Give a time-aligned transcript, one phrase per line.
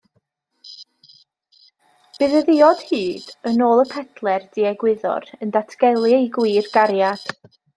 [2.23, 7.31] Bydd y ddiod hud, yn ôl y pedler diegwyddor, yn datgelu ei gwir gariad.